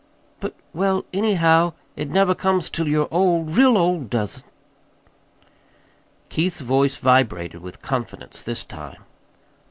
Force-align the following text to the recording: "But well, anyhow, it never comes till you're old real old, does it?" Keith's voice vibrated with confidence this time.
"But 0.39 0.55
well, 0.73 1.05
anyhow, 1.13 1.73
it 1.95 2.09
never 2.09 2.33
comes 2.33 2.71
till 2.71 2.87
you're 2.87 3.07
old 3.11 3.51
real 3.51 3.77
old, 3.77 4.09
does 4.09 4.37
it?" 4.39 4.45
Keith's 6.29 6.59
voice 6.61 6.95
vibrated 6.95 7.61
with 7.61 7.83
confidence 7.83 8.41
this 8.41 8.63
time. 8.63 9.03